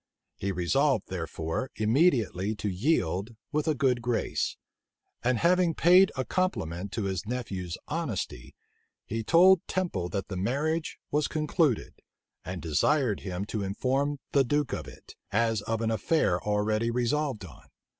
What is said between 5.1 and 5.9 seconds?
and having